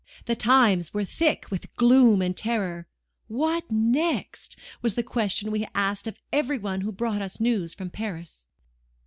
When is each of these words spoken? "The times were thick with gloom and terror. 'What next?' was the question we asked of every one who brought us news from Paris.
"The 0.25 0.35
times 0.35 0.95
were 0.95 1.05
thick 1.05 1.45
with 1.51 1.75
gloom 1.75 2.23
and 2.23 2.35
terror. 2.35 2.87
'What 3.27 3.69
next?' 3.69 4.55
was 4.81 4.95
the 4.95 5.03
question 5.03 5.51
we 5.51 5.67
asked 5.75 6.07
of 6.07 6.19
every 6.33 6.57
one 6.57 6.81
who 6.81 6.91
brought 6.91 7.21
us 7.21 7.39
news 7.39 7.75
from 7.75 7.91
Paris. 7.91 8.47